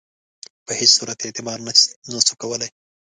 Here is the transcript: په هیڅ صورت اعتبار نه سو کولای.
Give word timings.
په 0.65 0.71
هیڅ 0.79 0.91
صورت 0.97 1.19
اعتبار 1.23 1.57
نه 2.15 2.19
سو 2.27 2.33
کولای. 2.41 2.69